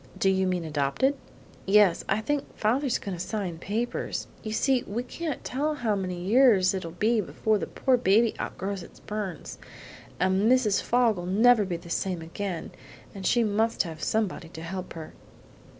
"Do 0.17 0.31
you 0.31 0.47
mean 0.47 0.65
adopted?" 0.65 1.13
"Yes; 1.67 2.03
I 2.09 2.21
think 2.21 2.57
father's 2.57 2.97
going 2.97 3.15
to 3.15 3.23
sign 3.23 3.59
papers. 3.59 4.25
You 4.41 4.51
see 4.51 4.81
we 4.87 5.03
can't 5.03 5.43
tell 5.43 5.75
how 5.75 5.95
many 5.95 6.19
years 6.19 6.73
it'll 6.73 6.89
be 6.89 7.21
before 7.21 7.59
the 7.59 7.67
poor 7.67 7.97
baby 7.97 8.33
outgrows 8.39 8.81
its 8.81 8.99
burns, 8.99 9.59
and 10.19 10.51
Mrs. 10.51 10.81
Fogg'll 10.81 11.27
never 11.27 11.65
be 11.65 11.77
the 11.77 11.91
same 11.91 12.23
again, 12.23 12.71
and 13.13 13.27
she 13.27 13.43
must 13.43 13.83
have 13.83 14.01
somebody 14.01 14.49
to 14.49 14.63
help 14.63 14.93
her." 14.93 15.13